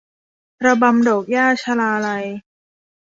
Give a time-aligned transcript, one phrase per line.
[0.65, 2.25] ระบำดอกหญ้า- ชลาลัย